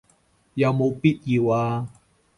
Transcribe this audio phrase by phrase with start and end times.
[0.55, 1.87] 有冇必要啊